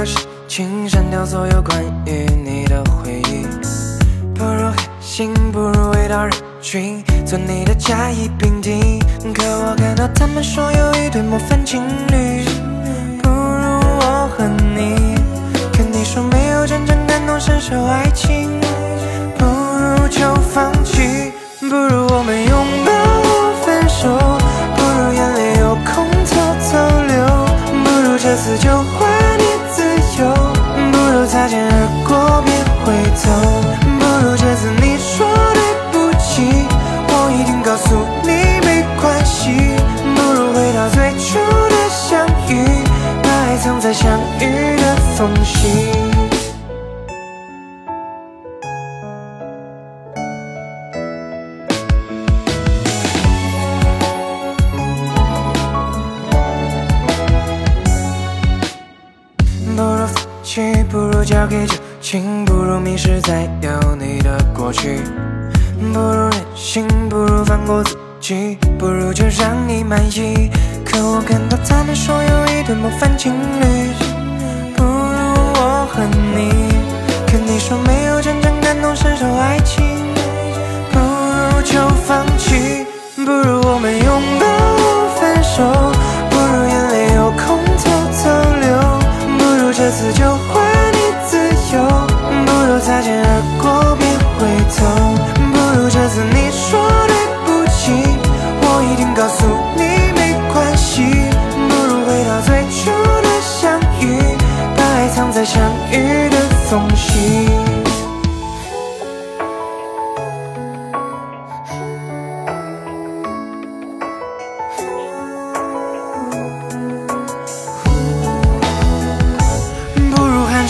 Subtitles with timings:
[0.00, 3.44] 不如发个誓，请删掉所有关于你的回忆。
[4.34, 8.98] 不如黑心，不如回到人群，做你的甲乙丙丁。
[9.34, 12.44] 可我看到他们说有一对模范情侣，
[13.22, 13.34] 不如
[14.00, 15.16] 我和你。
[15.74, 18.48] 可你说没有真正感同身受爱情，
[19.36, 21.30] 不如就放弃。
[21.60, 22.89] 不如我们拥抱
[31.40, 32.52] 擦肩而过别
[32.84, 33.89] 回头，
[61.30, 64.98] 交给旧情，不如迷失在有你的过去。
[65.92, 70.50] 不如任性，不如放过自己，不如就让你满意。
[70.84, 73.92] 可我看到他们说有一对模范情侣，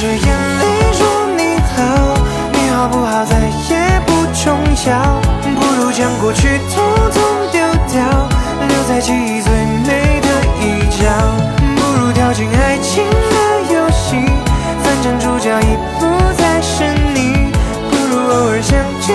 [0.01, 2.17] 着眼泪说你好
[2.55, 3.37] 你好不好再
[3.69, 4.57] 也不重
[4.87, 5.21] 要。
[5.43, 7.23] 不如将过去统统
[7.53, 7.61] 丢
[7.93, 8.29] 掉
[8.67, 10.29] 留在记忆最美的
[10.59, 11.05] 一角。
[11.77, 14.17] 不如跳进爱情的游戏
[14.83, 16.83] 反正主角已不再是
[17.13, 17.53] 你。
[17.91, 19.13] 不如偶尔相聚